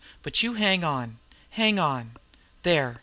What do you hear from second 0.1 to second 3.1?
But you hang on! Hang on! There!